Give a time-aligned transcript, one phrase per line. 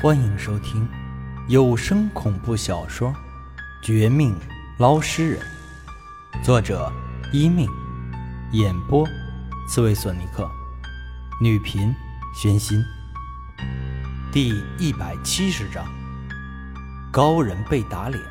[0.00, 0.88] 欢迎收听
[1.48, 3.08] 有声恐怖小说
[3.82, 4.32] 《绝命
[4.78, 5.40] 捞尸人》，
[6.44, 6.88] 作者
[7.32, 7.68] 一命，
[8.52, 9.04] 演播
[9.68, 10.48] 刺猬索尼克，
[11.42, 11.92] 女频
[12.32, 12.80] 宣心。
[14.30, 15.84] 第一百七十章，
[17.10, 18.22] 高人被打脸。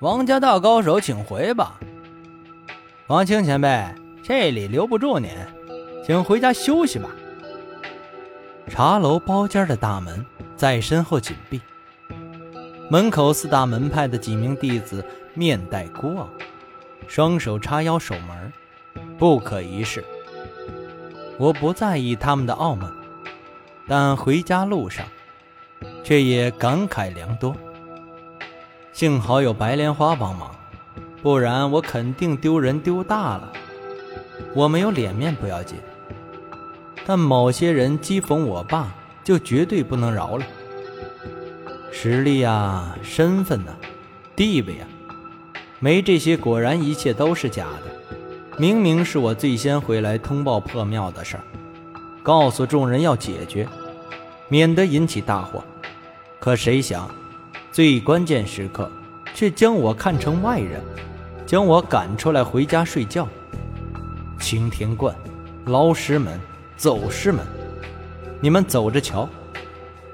[0.00, 1.78] 王家大高手，请回吧。
[3.08, 3.94] 王青前辈，
[4.24, 5.30] 这里留不住您，
[6.06, 7.10] 请回家休息吧。
[8.68, 10.24] 茶楼包间的大门
[10.56, 11.60] 在身后紧闭，
[12.88, 15.04] 门口四大门派的几名弟子
[15.34, 16.28] 面带孤傲，
[17.06, 18.52] 双手叉腰守门，
[19.18, 20.04] 不可一世。
[21.38, 22.90] 我不在意他们的傲慢，
[23.86, 25.04] 但回家路上，
[26.02, 27.54] 却也感慨良多。
[28.92, 30.54] 幸好有白莲花帮忙，
[31.22, 33.52] 不然我肯定丢人丢大了。
[34.54, 35.78] 我没有脸面不要紧。
[37.04, 40.46] 但某些人讥讽我爸，就绝对不能饶了。
[41.90, 43.72] 实力啊，身份呐，
[44.34, 44.86] 地位啊，
[45.78, 48.56] 没这些，果然一切都是假的。
[48.58, 51.44] 明明是我最先回来通报破庙的事儿，
[52.22, 53.66] 告诉众人要解决，
[54.48, 55.62] 免得引起大祸。
[56.38, 57.10] 可谁想，
[57.70, 58.90] 最关键时刻，
[59.34, 60.80] 却将我看成外人，
[61.46, 63.26] 将我赶出来回家睡觉。
[64.38, 65.14] 青天观，
[65.66, 66.38] 捞尸门。
[66.82, 67.46] 走尸们，
[68.40, 69.28] 你们走着瞧！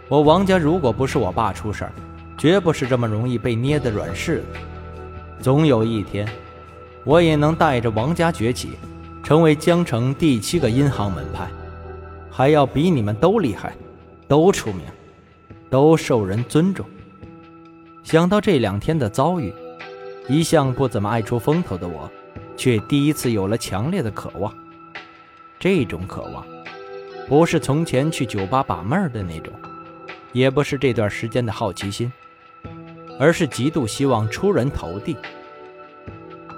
[0.06, 1.92] 我王家如果不是我爸出事儿，
[2.36, 4.44] 绝不是这么容易被捏的软柿子。
[5.40, 6.28] 总有一天，
[7.04, 8.72] 我也能带着王家崛起，
[9.22, 11.48] 成为江城第七个阴行门派，
[12.30, 13.74] 还要比你们都厉害，
[14.28, 14.82] 都出名，
[15.70, 16.84] 都受人尊重。
[18.02, 19.54] 想到这两天的遭遇，
[20.28, 22.10] 一向不怎么爱出风头的我，
[22.58, 24.52] 却第一次有了强烈的渴望。
[25.58, 26.44] 这种渴望。
[27.28, 29.52] 不是从前去酒吧把妹儿的那种，
[30.32, 32.10] 也不是这段时间的好奇心，
[33.20, 35.14] 而是极度希望出人头地，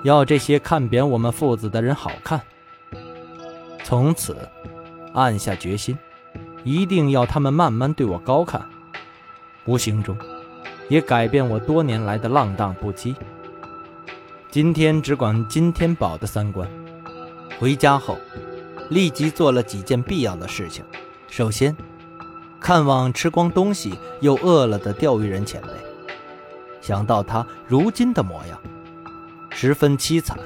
[0.05, 2.41] 要这些看扁我们父子的人好看。
[3.83, 4.37] 从此，
[5.13, 5.99] 暗下决心，
[6.63, 8.65] 一定要他们慢慢对我高看，
[9.65, 10.17] 无形中，
[10.89, 13.17] 也改变我多年来的浪荡不羁。
[14.53, 16.71] 今天只管今天保的三观，
[17.59, 18.17] 回家后。
[18.91, 20.85] 立即做了几件必要的事情。
[21.29, 21.75] 首先，
[22.61, 25.69] 看望吃光东西又饿了的钓鱼人前辈。
[26.81, 28.61] 想到他如今的模样，
[29.51, 30.39] 十分凄惨。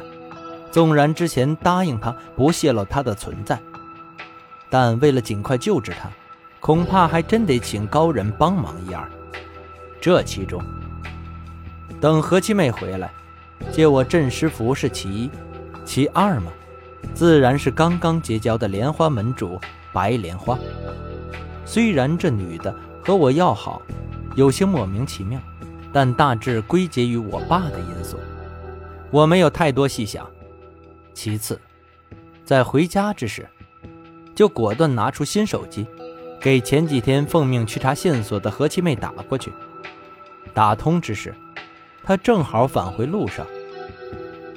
[0.71, 3.59] 纵然之前答应他不泄露他的存在，
[4.69, 6.11] 但为了尽快救治他，
[6.61, 9.09] 恐怕还真得请高人帮忙一二。
[10.00, 10.61] 这其中，
[12.00, 13.11] 等何七妹回来，
[13.71, 15.31] 借我镇尸符是其一，
[15.84, 16.53] 其二嘛。
[17.13, 19.61] 自然是刚刚结交的莲花门主
[19.93, 20.59] 白莲花。
[21.65, 23.83] 虽然这女的和我要好，
[24.37, 25.41] 有些莫名其妙，
[25.93, 28.19] 但大致归结于我爸的因素，
[29.11, 30.27] 我没有太多细想。
[31.13, 31.61] 其次，
[32.45, 33.49] 在回家之时，
[34.35, 35.87] 就果断拿出新手机，
[36.41, 39.53] 给前几天奉命去查线索的何七妹打了过去。
[40.53, 41.35] 打通之时，
[42.03, 43.47] 她正好返回路上。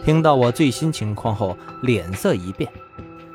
[0.03, 2.71] 听到我最新情况后，脸色一变，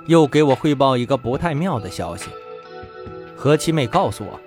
[0.06, 2.30] 又给我汇报一个不太妙的消息。
[3.36, 4.40] 何七妹告诉我，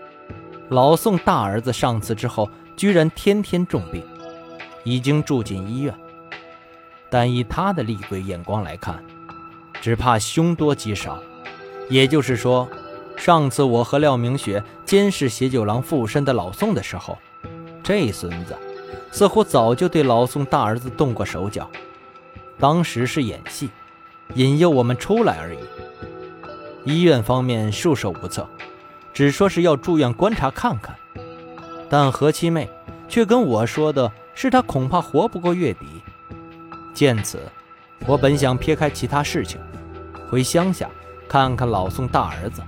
[0.69, 4.03] 老宋大儿子上次之后，居然天天重病，
[4.83, 5.93] 已经住进医院。
[7.09, 9.03] 但以他的厉鬼眼光来看，
[9.79, 11.21] 只怕凶多吉少。
[11.89, 12.67] 也就是说，
[13.15, 17.17] 上次我和廖明雪监视邪九郎附身的老宋的时候，
[17.83, 18.57] 这孙子
[19.11, 21.69] 似乎早就对老宋大儿子动过手脚。
[22.59, 23.69] 当时是演戏，
[24.33, 25.59] 引诱我们出来而已。
[26.85, 28.47] 医院方面束手无策，
[29.13, 30.95] 只说是要住院观察看看。
[31.89, 32.69] 但何七妹
[33.07, 35.85] 却跟我说的是，她恐怕活不过月底。
[36.93, 37.39] 见此，
[38.07, 39.59] 我本想撇开其他事情，
[40.29, 40.89] 回乡下
[41.27, 42.61] 看看老宋大儿子，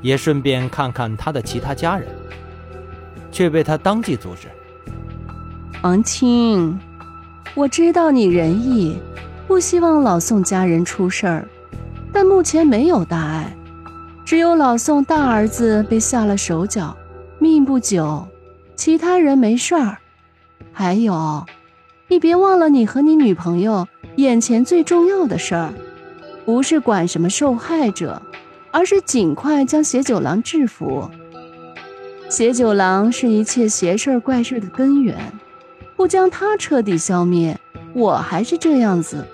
[0.00, 2.08] 也顺便看看他的其他家人，
[3.30, 4.48] 却被他当即阻止。
[5.82, 6.78] 王青。
[7.54, 8.96] 我知道你仁义，
[9.46, 11.46] 不希望老宋家人出事儿，
[12.10, 13.54] 但目前没有大碍，
[14.24, 16.96] 只有老宋大儿子被下了手脚，
[17.38, 18.26] 命不久，
[18.74, 19.98] 其他人没事儿。
[20.72, 21.44] 还有，
[22.08, 25.74] 你别忘了你和你女朋友眼前最重要的事儿，
[26.46, 28.22] 不是管什么受害者，
[28.70, 31.10] 而是尽快将邪九郎制服。
[32.30, 35.18] 邪九郎是一切邪事怪事的根源。
[35.96, 37.58] 不将他彻底消灭，
[37.92, 39.26] 我还是这样子，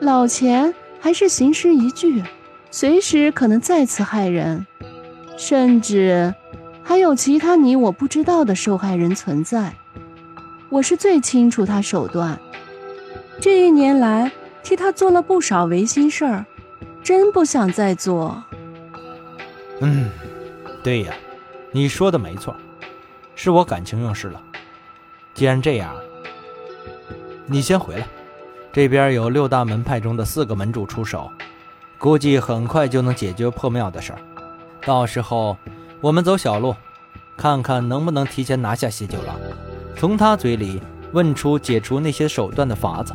[0.00, 2.22] 老钱还是行尸一具，
[2.70, 4.66] 随时可能再次害人，
[5.36, 6.34] 甚至
[6.82, 9.74] 还有其他你我不知道的受害人存在。
[10.68, 12.38] 我是最清楚他手段，
[13.40, 14.30] 这一年来
[14.62, 16.46] 替他做了不少违心事儿，
[17.02, 18.42] 真不想再做。
[19.80, 20.08] 嗯，
[20.82, 21.12] 对呀，
[21.72, 22.54] 你说的没错，
[23.34, 24.40] 是我感情用事了。
[25.34, 25.94] 既然这样，
[27.46, 28.06] 你先回来，
[28.72, 31.30] 这边有六大门派中的四个门主出手。
[31.98, 34.18] 估计很快就能解决破庙的事儿，
[34.84, 35.56] 到时候
[36.00, 36.74] 我们走小路，
[37.36, 39.36] 看看能不能提前拿下谢九郎，
[39.96, 40.82] 从他嘴里
[41.12, 43.14] 问出解除那些手段的法子。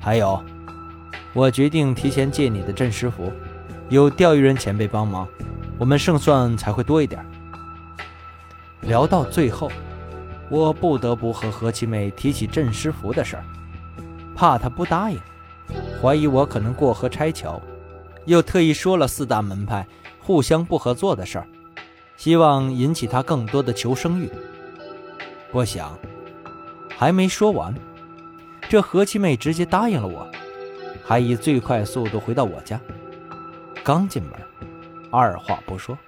[0.00, 0.44] 还有，
[1.32, 3.32] 我决定提前借你的镇尸符，
[3.88, 5.26] 有钓鱼人前辈帮忙，
[5.78, 7.24] 我们胜算才会多一点。
[8.82, 9.72] 聊到最后，
[10.54, 13.44] 我不得不和何七妹提起镇尸符的事儿，
[14.36, 15.18] 怕她不答应，
[16.00, 17.60] 怀疑我可能过河拆桥。
[18.24, 19.84] 又特意说了四大门派
[20.20, 21.46] 互相不合作的事儿，
[22.16, 24.30] 希望引起他更多的求生欲。
[25.50, 25.98] 我想，
[26.96, 27.74] 还没说完，
[28.68, 30.24] 这何七妹直接答应了我，
[31.04, 32.80] 还以最快速度回到我家。
[33.82, 34.32] 刚进门，
[35.10, 35.98] 二话不说，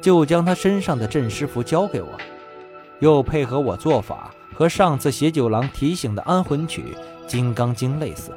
[0.00, 2.08] 就将他身上的镇尸符交给我，
[3.02, 6.96] 又配合我做法，和上次邪九郎提醒的安魂曲
[7.26, 8.30] 《金刚经》类似，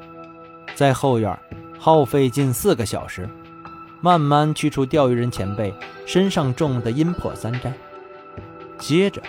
[0.74, 1.38] 在后院。
[1.78, 3.30] 耗费近四个小时，
[4.02, 5.72] 慢慢驱除钓鱼人前辈
[6.08, 7.72] 身上中的阴魄三灾，
[8.80, 9.22] 接着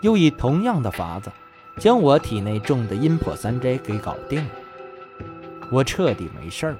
[0.00, 1.28] 又以同样的法子
[1.78, 4.50] 将我体内中的阴魄三灾给搞定了。
[5.72, 6.76] 我彻底没事了，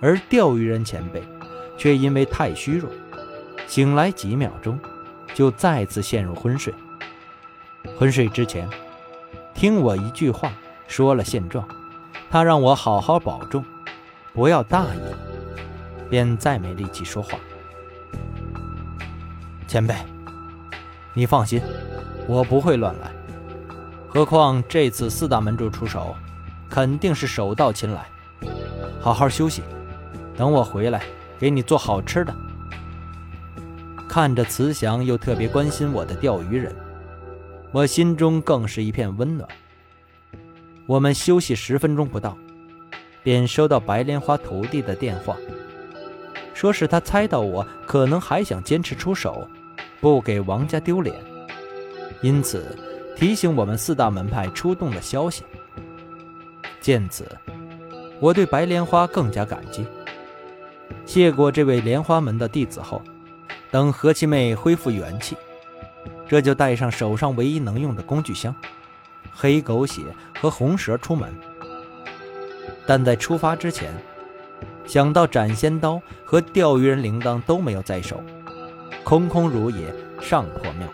[0.00, 1.22] 而钓鱼人前辈
[1.76, 2.90] 却因为太虚弱，
[3.68, 4.76] 醒来几秒钟
[5.32, 6.74] 就再次陷入昏睡。
[7.98, 8.68] 昏睡之前，
[9.54, 10.52] 听我一句话
[10.86, 11.66] 说了现状，
[12.30, 13.64] 他让我好好保重。
[14.32, 15.00] 不要大意，
[16.08, 17.38] 便再没力气说话。
[19.66, 19.94] 前辈，
[21.12, 21.60] 你放心，
[22.26, 23.10] 我不会乱来。
[24.08, 26.14] 何况这次四大门主出手，
[26.70, 28.06] 肯定是手到擒来。
[29.00, 29.62] 好好休息，
[30.36, 31.02] 等我回来
[31.38, 32.34] 给你做好吃的。
[34.08, 36.74] 看着慈祥又特别关心我的钓鱼人，
[37.72, 39.48] 我心中更是一片温暖。
[40.86, 42.36] 我们休息十分钟不到。
[43.20, 45.36] 便收到白莲花徒弟的电话，
[46.54, 49.46] 说是他猜到我可能还想坚持出手，
[50.00, 51.14] 不给王家丢脸，
[52.22, 52.74] 因此
[53.14, 55.42] 提醒我们四大门派出动的消息。
[56.80, 57.26] 见此，
[58.18, 59.84] 我对白莲花更加感激。
[61.04, 63.02] 谢过这位莲花门的弟子后，
[63.70, 65.36] 等何七妹恢复元气，
[66.28, 68.54] 这就带上手上唯一能用的工具箱——
[69.34, 70.02] 黑狗血
[70.40, 71.32] 和红蛇出门。
[72.86, 73.92] 但在出发之前，
[74.86, 78.22] 想到斩仙刀和钓鱼人铃铛都没有在手，
[79.04, 80.86] 空空如也上破庙，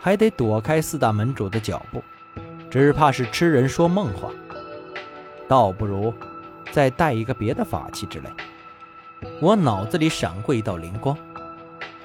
[0.00, 2.02] 还得躲开四大门主的脚步，
[2.70, 4.30] 只怕是痴人说梦话。
[5.46, 6.12] 倒不如
[6.72, 8.30] 再带一个别的法器之类。
[9.40, 11.16] 我脑子里闪过一道灵光。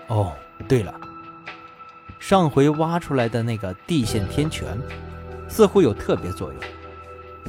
[0.08, 0.34] 哦，
[0.68, 0.94] 对了，
[2.20, 4.78] 上回挖出来的那个地陷天泉，
[5.48, 6.62] 似乎有特别作用。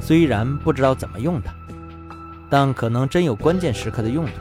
[0.00, 1.52] 虽然不知道怎么用它，
[2.48, 4.32] 但可能真有关键时刻的用途。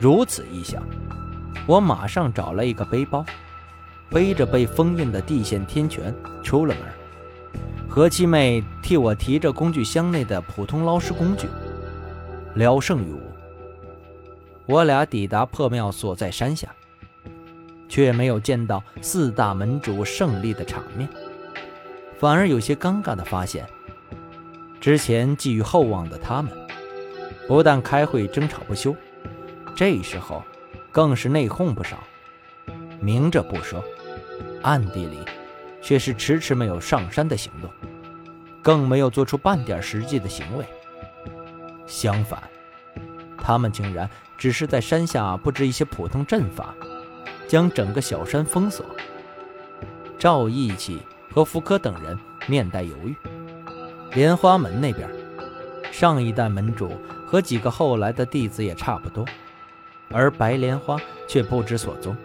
[0.00, 0.82] 如此一想，
[1.66, 3.24] 我马上找了一个背包，
[4.10, 6.84] 背着被封印的地陷天泉出了门。
[7.88, 11.46] 何七妹替我提着工具箱内的普通捞尸工具，
[12.54, 13.20] 聊胜于无。
[14.66, 16.68] 我俩抵达破庙所在山下，
[17.88, 21.08] 却没有见到四大门主胜利的场面，
[22.18, 23.66] 反而有些尴尬的发现。
[24.80, 26.52] 之前寄予厚望的他们，
[27.48, 28.94] 不但开会争吵不休，
[29.74, 30.42] 这时候
[30.92, 31.98] 更是内讧不少。
[33.00, 33.82] 明着不说，
[34.62, 35.18] 暗地里
[35.82, 37.70] 却是迟迟没有上山的行动，
[38.62, 40.64] 更没有做出半点实际的行为。
[41.86, 42.42] 相反，
[43.38, 46.74] 他们竟然只是在山下布置一些普通阵法，
[47.46, 48.84] 将整个小山封锁。
[50.18, 51.00] 赵义气
[51.32, 53.14] 和福柯等人面带犹豫。
[54.12, 55.08] 莲花门那边，
[55.92, 56.92] 上一代门主
[57.26, 59.24] 和几个后来的弟子也差不多，
[60.10, 60.96] 而白莲花
[61.28, 62.16] 却不知所踪。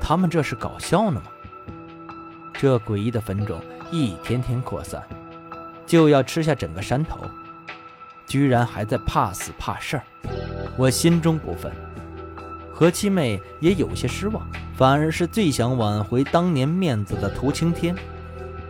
[0.00, 1.30] 他们这是搞笑呢吗？
[2.52, 3.60] 这诡异的坟冢
[3.92, 5.00] 一天天扩散，
[5.86, 7.20] 就要吃下整个山头，
[8.26, 10.02] 居然还在怕死怕事儿，
[10.76, 11.70] 我心中不忿。
[12.78, 14.40] 何七妹也有些失望，
[14.76, 17.92] 反而是最想挽回当年面子的涂青天。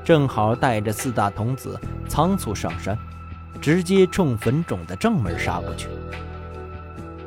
[0.02, 2.96] 正好带着四大童子仓促上山，
[3.60, 5.90] 直接冲坟冢的正门杀过去。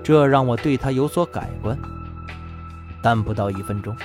[0.01, 1.77] 这让我对他有所改观。
[2.99, 3.95] 但不到一分钟，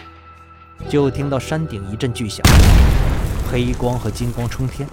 [0.86, 2.44] 就听到山顶一阵巨响，
[3.50, 4.86] 黑光和金光冲天，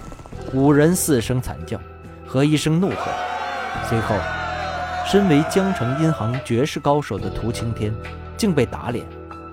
[0.54, 1.78] 五人四声惨叫
[2.26, 3.12] 和一声怒喝。
[3.90, 4.14] 随后，
[5.06, 7.94] 身为江城银行绝世高手的涂青天，
[8.36, 9.04] 竟被打脸，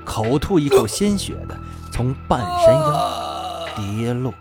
[0.05, 1.55] 口吐一口鲜血的
[1.91, 4.33] 从半山腰跌落。